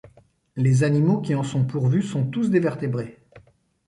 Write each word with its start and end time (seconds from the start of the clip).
Les 0.55 0.83
animaux 0.83 1.21
qui 1.21 1.35
en 1.35 1.43
sont 1.43 1.63
pourvus 1.63 2.01
sont 2.01 2.25
tous 2.25 2.49
des 2.49 2.59
vertébrés. 2.59 3.19